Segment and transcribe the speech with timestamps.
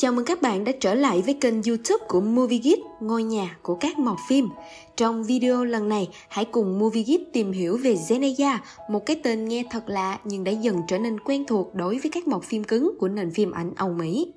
[0.00, 3.56] Chào mừng các bạn đã trở lại với kênh youtube của Movie Geek, ngôi nhà
[3.62, 4.48] của các mọt phim.
[4.96, 8.58] Trong video lần này, hãy cùng Movie Geek tìm hiểu về Zendaya,
[8.90, 12.10] một cái tên nghe thật lạ nhưng đã dần trở nên quen thuộc đối với
[12.10, 14.32] các mọt phim cứng của nền phim ảnh Âu Mỹ.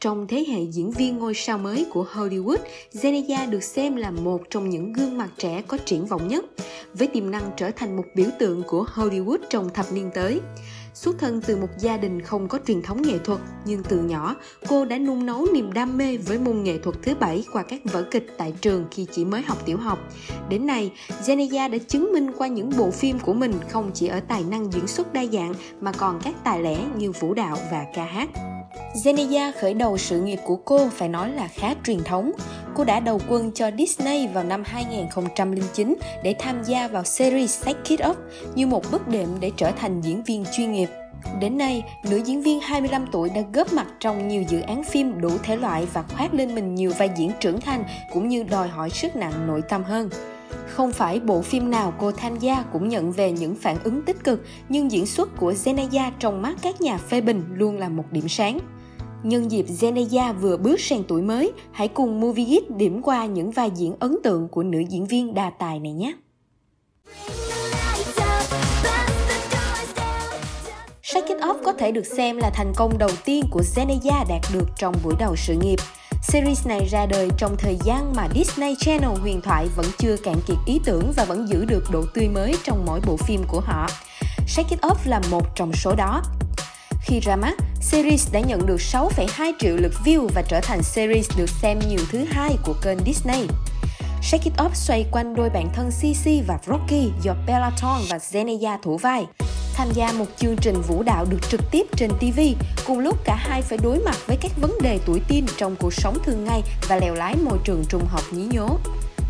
[0.00, 2.58] Trong thế hệ diễn viên ngôi sao mới của Hollywood,
[2.92, 6.44] Zendaya được xem là một trong những gương mặt trẻ có triển vọng nhất,
[6.94, 10.40] với tiềm năng trở thành một biểu tượng của Hollywood trong thập niên tới.
[10.98, 14.36] Xuất thân từ một gia đình không có truyền thống nghệ thuật, nhưng từ nhỏ,
[14.68, 17.80] cô đã nung nấu niềm đam mê với môn nghệ thuật thứ bảy qua các
[17.84, 19.98] vở kịch tại trường khi chỉ mới học tiểu học.
[20.48, 20.92] Đến nay,
[21.24, 24.72] Zendaya đã chứng minh qua những bộ phim của mình không chỉ ở tài năng
[24.72, 28.28] diễn xuất đa dạng mà còn các tài lẻ như vũ đạo và ca hát.
[28.94, 32.32] Zendaya khởi đầu sự nghiệp của cô phải nói là khá truyền thống.
[32.74, 37.80] Cô đã đầu quân cho Disney vào năm 2009 để tham gia vào series Shake
[37.88, 38.16] It Up
[38.54, 40.88] như một bước đệm để trở thành diễn viên chuyên nghiệp.
[41.40, 45.20] Đến nay, nữ diễn viên 25 tuổi đã góp mặt trong nhiều dự án phim
[45.20, 48.68] đủ thể loại và khoác lên mình nhiều vai diễn trưởng thành cũng như đòi
[48.68, 50.10] hỏi sức nặng nội tâm hơn.
[50.66, 54.24] Không phải bộ phim nào cô tham gia cũng nhận về những phản ứng tích
[54.24, 58.04] cực, nhưng diễn xuất của Zendaya trong mắt các nhà phê bình luôn là một
[58.12, 58.58] điểm sáng.
[59.22, 63.50] Nhân dịp Zendaya vừa bước sang tuổi mới, hãy cùng Movie Geek điểm qua những
[63.50, 66.12] vai diễn ấn tượng của nữ diễn viên đa tài này nhé.
[71.02, 74.42] Shake It Off có thể được xem là thành công đầu tiên của Zendaya đạt
[74.52, 75.78] được trong buổi đầu sự nghiệp.
[76.22, 80.36] Series này ra đời trong thời gian mà Disney Channel huyền thoại vẫn chưa cạn
[80.46, 83.60] kiệt ý tưởng và vẫn giữ được độ tươi mới trong mỗi bộ phim của
[83.60, 83.88] họ.
[84.46, 86.22] Shake It Off là một trong số đó.
[87.08, 91.38] Khi ra mắt, series đã nhận được 6,2 triệu lượt view và trở thành series
[91.38, 93.46] được xem nhiều thứ hai của kênh Disney.
[94.22, 98.18] Shake It Off xoay quanh đôi bạn thân Cici và Rocky do Bella Thorne và
[98.18, 99.26] Zendaya thủ vai.
[99.74, 102.40] Tham gia một chương trình vũ đạo được trực tiếp trên TV,
[102.86, 105.94] cùng lúc cả hai phải đối mặt với các vấn đề tuổi teen trong cuộc
[105.94, 108.78] sống thường ngày và lèo lái môi trường trung học nhí nhố.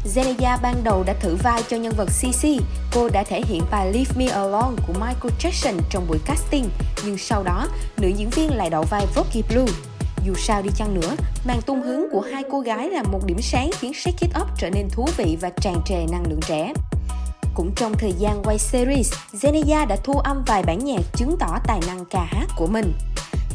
[0.05, 2.61] Zendaya ban đầu đã thử vai cho nhân vật Cici,
[2.93, 6.65] cô đã thể hiện bài Leave Me Alone của Michael Jackson trong buổi casting,
[7.05, 7.67] nhưng sau đó,
[7.97, 9.73] nữ diễn viên lại đậu vai Rocky Blue.
[10.25, 13.39] Dù sao đi chăng nữa, màn tung hứng của hai cô gái là một điểm
[13.43, 16.73] sáng khiến Shake It Up trở nên thú vị và tràn trề năng lượng trẻ.
[17.55, 21.59] Cũng trong thời gian quay series, Zendaya đã thu âm vài bản nhạc chứng tỏ
[21.67, 22.93] tài năng ca hát của mình.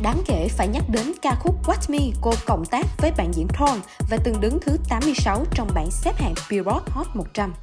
[0.01, 3.47] Đáng kể phải nhắc đến ca khúc Watch Me cô cộng tác với bạn diễn
[3.47, 7.53] Thorn và từng đứng thứ 86 trong bảng xếp hạng Billboard Hot 100.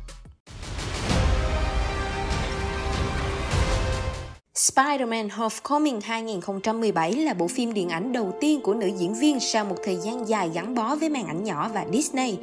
[4.54, 9.64] Spider-Man Homecoming 2017 là bộ phim điện ảnh đầu tiên của nữ diễn viên sau
[9.64, 12.38] một thời gian dài gắn bó với màn ảnh nhỏ và Disney.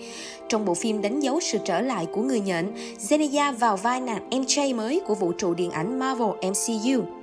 [0.50, 4.30] Trong bộ phim đánh dấu sự trở lại của người nhện, Zendaya vào vai nàng
[4.30, 7.17] MJ mới của vũ trụ điện ảnh Marvel MCU.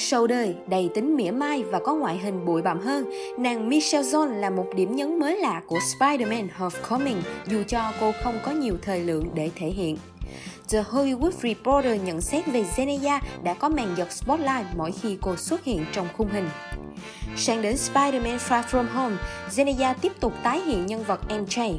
[0.00, 4.08] Sâu đời, đầy tính mỉa mai và có ngoại hình bụi bặm hơn, nàng Michelle
[4.08, 8.50] Zone là một điểm nhấn mới lạ của Spider-Man Homecoming dù cho cô không có
[8.50, 9.96] nhiều thời lượng để thể hiện.
[10.70, 15.36] The Hollywood Reporter nhận xét về Zendaya đã có màn giật spotlight mỗi khi cô
[15.36, 16.48] xuất hiện trong khung hình.
[17.36, 19.16] Sang đến Spider-Man Far From Home,
[19.50, 21.74] Zendaya tiếp tục tái hiện nhân vật MJ.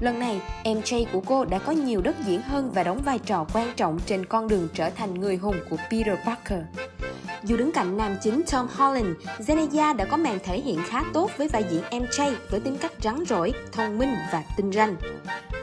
[0.00, 3.46] Lần này, MJ của cô đã có nhiều đất diễn hơn và đóng vai trò
[3.52, 6.60] quan trọng trên con đường trở thành người hùng của Peter Parker.
[7.44, 9.06] Dù đứng cạnh nam chính Tom Holland,
[9.38, 12.92] Zendaya đã có màn thể hiện khá tốt với vai diễn MJ với tính cách
[13.02, 14.96] rắn rỏi, thông minh và tinh ranh.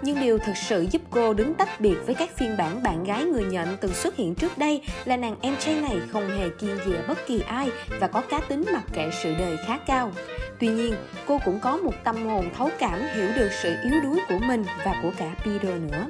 [0.02, 3.24] Nhưng điều thực sự giúp cô đứng tách biệt với các phiên bản bạn gái
[3.24, 7.02] người nhận từng xuất hiện trước đây là nàng MJ này không hề kiên dè
[7.08, 7.70] bất kỳ ai
[8.00, 10.12] và có cá tính mặc kệ sự đời khá cao.
[10.60, 10.96] Tuy nhiên,
[11.28, 14.66] cô cũng có một tâm hồn thấu cảm hiểu được sự yếu đuối của mình
[14.86, 16.06] và của cả Peter nữa.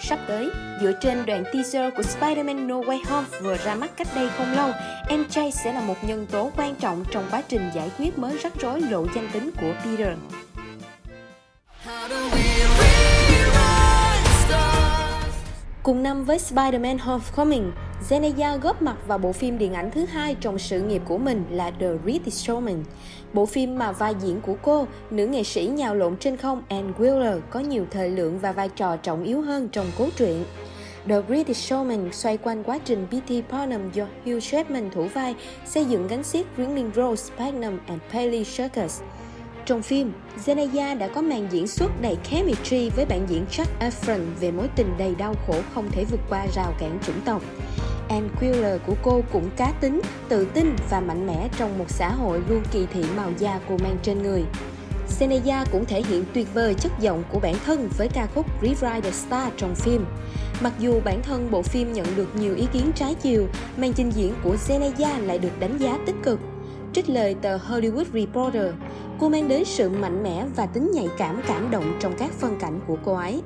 [0.00, 4.08] Sắp tới, dựa trên đoạn teaser của Spider-Man No Way Home vừa ra mắt cách
[4.14, 4.70] đây không lâu,
[5.08, 8.52] MJ sẽ là một nhân tố quan trọng trong quá trình giải quyết mớ rắc
[8.60, 10.18] rối lộ danh tính của Peter.
[15.82, 20.36] Cùng năm với Spider-Man Homecoming, Zendaya góp mặt vào bộ phim điện ảnh thứ hai
[20.40, 22.82] trong sự nghiệp của mình là The Greatest Showman.
[23.32, 26.92] Bộ phim mà vai diễn của cô, nữ nghệ sĩ nhào lộn trên không Anne
[26.98, 30.44] Wheeler có nhiều thời lượng và vai trò trọng yếu hơn trong cốt truyện.
[31.08, 33.52] The British Showman xoay quanh quá trình P.T.
[33.52, 35.34] Barnum do Hugh Jackman thủ vai
[35.66, 39.00] xây dựng gánh xiếc Ringling Rose, Magnum and Paley Circus.
[39.66, 40.12] Trong phim,
[40.44, 44.68] Zendaya đã có màn diễn xuất đầy chemistry với bạn diễn Jack Efron về mối
[44.76, 47.42] tình đầy đau khổ không thể vượt qua rào cản chủng tộc.
[48.08, 52.08] Ann Quiller của cô cũng cá tính, tự tin và mạnh mẽ trong một xã
[52.08, 54.44] hội luôn kỳ thị màu da cô mang trên người.
[55.18, 59.00] Zendaya cũng thể hiện tuyệt vời chất giọng của bản thân với ca khúc Rewrite
[59.00, 60.04] the Star trong phim.
[60.60, 64.10] Mặc dù bản thân bộ phim nhận được nhiều ý kiến trái chiều, màn trình
[64.10, 66.40] diễn của Zendaya lại được đánh giá tích cực.
[66.92, 68.74] Trích lời tờ Hollywood Reporter,
[69.20, 72.58] cô mang đến sự mạnh mẽ và tính nhạy cảm cảm động trong các phân
[72.58, 73.42] cảnh của cô ấy.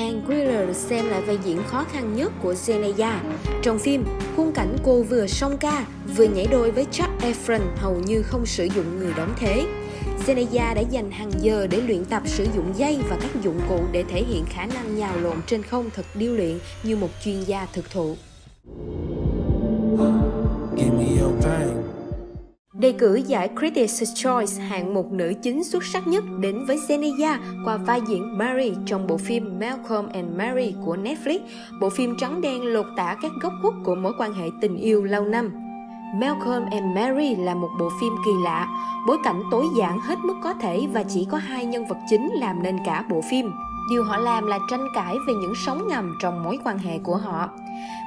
[0.00, 3.18] Anne Wheeler được xem là vai diễn khó khăn nhất của Zendaya.
[3.62, 4.04] Trong phim,
[4.36, 5.86] khung cảnh cô vừa song ca,
[6.16, 9.66] vừa nhảy đôi với Chuck Efron hầu như không sử dụng người đóng thế.
[10.26, 13.80] Zendaya đã dành hàng giờ để luyện tập sử dụng dây và các dụng cụ
[13.92, 17.42] để thể hiện khả năng nhào lộn trên không thật điêu luyện như một chuyên
[17.42, 18.16] gia thực thụ.
[22.80, 27.38] Đề cử giải Critics' Choice hạng mục nữ chính xuất sắc nhất đến với Zendaya
[27.64, 31.38] qua vai diễn Mary trong bộ phim Malcolm and Mary của Netflix,
[31.80, 35.04] bộ phim trắng đen lột tả các góc khuất của mối quan hệ tình yêu
[35.04, 35.52] lâu năm.
[36.20, 38.68] Malcolm and Mary là một bộ phim kỳ lạ,
[39.06, 42.30] bối cảnh tối giản hết mức có thể và chỉ có hai nhân vật chính
[42.34, 43.52] làm nên cả bộ phim.
[43.90, 47.16] Điều họ làm là tranh cãi về những sóng ngầm trong mối quan hệ của
[47.16, 47.50] họ.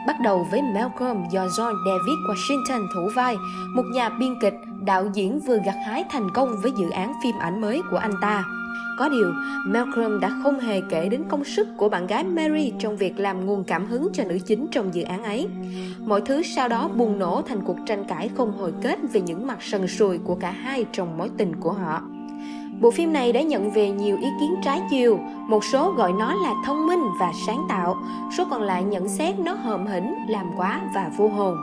[0.07, 3.35] Bắt đầu với Malcolm do John David Washington thủ vai,
[3.75, 7.35] một nhà biên kịch, đạo diễn vừa gặt hái thành công với dự án phim
[7.39, 8.43] ảnh mới của anh ta.
[8.99, 9.33] Có điều,
[9.65, 13.45] Malcolm đã không hề kể đến công sức của bạn gái Mary trong việc làm
[13.45, 15.47] nguồn cảm hứng cho nữ chính trong dự án ấy.
[15.99, 19.47] Mọi thứ sau đó bùng nổ thành cuộc tranh cãi không hồi kết về những
[19.47, 22.01] mặt sần sùi của cả hai trong mối tình của họ.
[22.81, 26.33] Bộ phim này đã nhận về nhiều ý kiến trái chiều, một số gọi nó
[26.33, 27.97] là thông minh và sáng tạo,
[28.37, 31.57] số còn lại nhận xét nó hờm hĩnh, làm quá và vô hồn.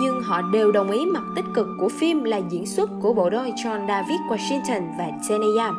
[0.00, 3.30] Nhưng họ đều đồng ý mặt tích cực của phim là diễn xuất của bộ
[3.30, 5.72] đôi John David Washington và Zendaya.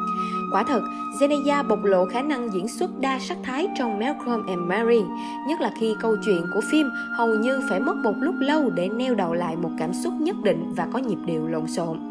[0.53, 0.81] Quả thật,
[1.19, 5.01] Zendaya bộc lộ khả năng diễn xuất đa sắc thái trong Malcolm and Mary,
[5.47, 8.89] nhất là khi câu chuyện của phim hầu như phải mất một lúc lâu để
[8.89, 12.08] neo đầu lại một cảm xúc nhất định và có nhịp điệu lộn xộn.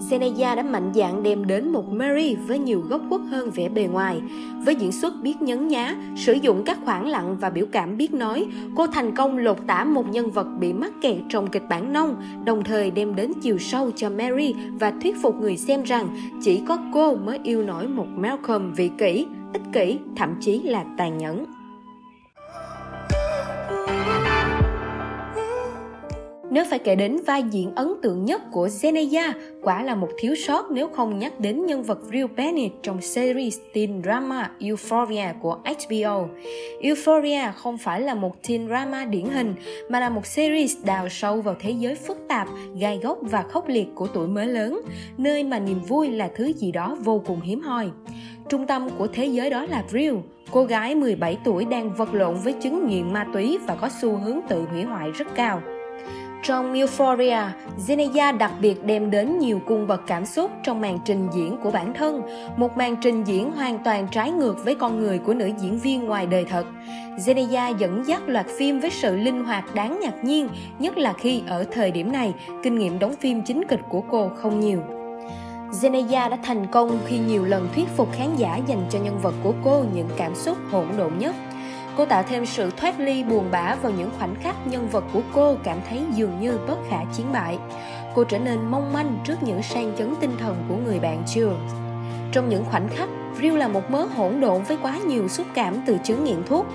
[0.00, 3.84] Zendaya đã mạnh dạn đem đến một Mary với nhiều góc khuất hơn vẻ bề
[3.84, 4.20] ngoài.
[4.64, 8.14] Với diễn xuất biết nhấn nhá, sử dụng các khoảng lặng và biểu cảm biết
[8.14, 8.46] nói,
[8.76, 12.16] cô thành công lột tả một nhân vật bị mắc kẹt trong kịch bản nông,
[12.44, 16.08] đồng thời đem đến chiều sâu cho Mary và thuyết phục người xem rằng
[16.42, 20.84] chỉ có cô mới yêu nổi một Malcolm vị kỷ, ích kỷ, thậm chí là
[20.96, 21.44] tàn nhẫn.
[26.54, 30.34] Nếu phải kể đến vai diễn ấn tượng nhất của Zendaya, quả là một thiếu
[30.34, 35.58] sót nếu không nhắc đến nhân vật Real Bennett trong series teen drama Euphoria của
[35.64, 36.26] HBO.
[36.80, 39.54] Euphoria không phải là một teen drama điển hình,
[39.88, 42.48] mà là một series đào sâu vào thế giới phức tạp,
[42.78, 44.80] gai góc và khốc liệt của tuổi mới lớn,
[45.18, 47.90] nơi mà niềm vui là thứ gì đó vô cùng hiếm hoi.
[48.48, 50.14] Trung tâm của thế giới đó là Real,
[50.50, 54.16] cô gái 17 tuổi đang vật lộn với chứng nghiện ma túy và có xu
[54.16, 55.62] hướng tự hủy hoại rất cao.
[56.44, 57.38] Trong Euphoria,
[57.86, 61.70] Zendaya đặc biệt đem đến nhiều cung bậc cảm xúc trong màn trình diễn của
[61.70, 62.22] bản thân,
[62.56, 66.04] một màn trình diễn hoàn toàn trái ngược với con người của nữ diễn viên
[66.04, 66.66] ngoài đời thật.
[67.16, 70.48] Zendaya dẫn dắt loạt phim với sự linh hoạt đáng ngạc nhiên,
[70.78, 74.30] nhất là khi ở thời điểm này, kinh nghiệm đóng phim chính kịch của cô
[74.36, 74.80] không nhiều.
[75.70, 79.34] Zendaya đã thành công khi nhiều lần thuyết phục khán giả dành cho nhân vật
[79.42, 81.34] của cô những cảm xúc hỗn độn nhất.
[81.96, 85.20] Cô tạo thêm sự thoát ly buồn bã vào những khoảnh khắc nhân vật của
[85.32, 87.58] cô cảm thấy dường như bất khả chiến bại.
[88.14, 91.54] Cô trở nên mong manh trước những sang chấn tinh thần của người bạn Jules.
[92.32, 93.08] Trong những khoảnh khắc,
[93.40, 96.66] Ryu là một mớ hỗn độn với quá nhiều xúc cảm từ chứng nghiện thuốc.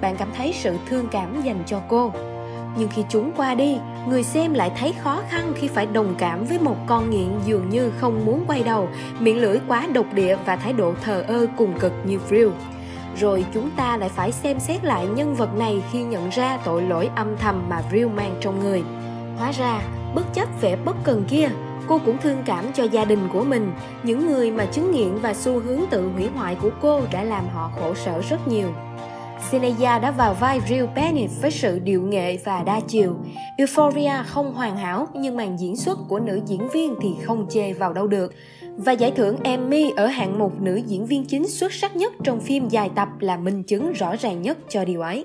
[0.00, 2.12] Bạn cảm thấy sự thương cảm dành cho cô.
[2.78, 3.78] Nhưng khi chúng qua đi,
[4.08, 7.68] người xem lại thấy khó khăn khi phải đồng cảm với một con nghiện dường
[7.68, 8.88] như không muốn quay đầu,
[9.18, 12.50] miệng lưỡi quá độc địa và thái độ thờ ơ cùng cực như Ryu
[13.20, 16.82] rồi chúng ta lại phải xem xét lại nhân vật này khi nhận ra tội
[16.82, 18.82] lỗi âm thầm mà Real mang trong người.
[19.38, 19.82] Hóa ra,
[20.14, 21.48] bất chấp vẻ bất cần kia,
[21.88, 23.72] cô cũng thương cảm cho gia đình của mình,
[24.02, 27.48] những người mà chứng nghiện và xu hướng tự hủy hoại của cô đã làm
[27.48, 28.68] họ khổ sở rất nhiều.
[29.50, 33.16] Zendaya đã vào vai Real Bennett với sự điệu nghệ và đa chiều.
[33.58, 37.72] Euphoria không hoàn hảo nhưng màn diễn xuất của nữ diễn viên thì không chê
[37.72, 38.34] vào đâu được.
[38.84, 42.40] Và giải thưởng Emmy ở hạng mục nữ diễn viên chính xuất sắc nhất trong
[42.40, 45.24] phim dài tập là minh chứng rõ ràng nhất cho điều ấy.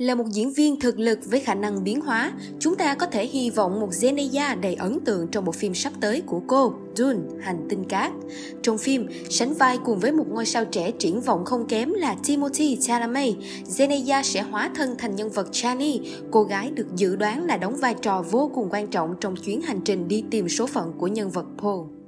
[0.00, 3.26] Là một diễn viên thực lực với khả năng biến hóa, chúng ta có thể
[3.26, 7.20] hy vọng một Zendaya đầy ấn tượng trong bộ phim sắp tới của cô, Dune,
[7.40, 8.12] Hành tinh cát.
[8.62, 12.16] Trong phim, sánh vai cùng với một ngôi sao trẻ triển vọng không kém là
[12.26, 13.34] Timothy Chalamet,
[13.66, 17.76] Zendaya sẽ hóa thân thành nhân vật Chani, cô gái được dự đoán là đóng
[17.76, 21.06] vai trò vô cùng quan trọng trong chuyến hành trình đi tìm số phận của
[21.06, 21.99] nhân vật Paul.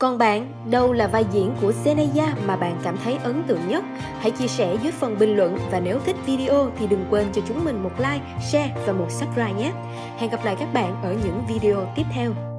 [0.00, 3.84] Còn bạn, đâu là vai diễn của Zendaya mà bạn cảm thấy ấn tượng nhất?
[4.18, 7.42] Hãy chia sẻ dưới phần bình luận và nếu thích video thì đừng quên cho
[7.48, 8.20] chúng mình một like,
[8.52, 9.72] share và một subscribe nhé.
[10.18, 12.49] Hẹn gặp lại các bạn ở những video tiếp theo.